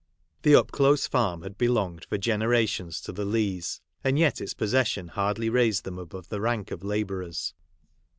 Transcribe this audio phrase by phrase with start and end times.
[0.41, 5.09] The Upclose Farm had belonged for gene rations to the Leighs; and yet its possession
[5.09, 7.53] hardly raised them above "the rank of la bourers.